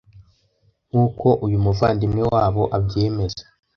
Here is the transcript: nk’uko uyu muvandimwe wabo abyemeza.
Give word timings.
nk’uko 0.89 1.27
uyu 1.45 1.57
muvandimwe 1.65 2.21
wabo 2.33 2.63
abyemeza. 2.77 3.43